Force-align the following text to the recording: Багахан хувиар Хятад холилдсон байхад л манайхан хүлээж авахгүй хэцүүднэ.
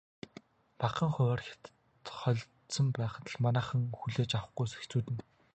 Багахан 0.79 1.11
хувиар 1.15 1.41
Хятад 1.47 1.75
холилдсон 2.19 2.87
байхад 2.99 3.25
л 3.31 3.37
манайхан 3.45 3.81
хүлээж 3.99 4.31
авахгүй 4.35 4.67
хэцүүднэ. 4.79 5.23